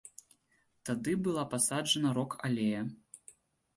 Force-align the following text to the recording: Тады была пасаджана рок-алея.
Тады 0.89 1.13
была 1.29 1.43
пасаджана 1.53 2.17
рок-алея. 2.21 2.81